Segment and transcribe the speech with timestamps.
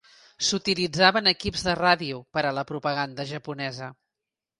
[0.45, 3.91] S'utilitzaven equips de ràdio per a la propaganda japonesa.